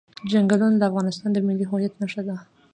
[0.29, 2.35] چنګلونه د افغانستان د ملي هویت نښه ده.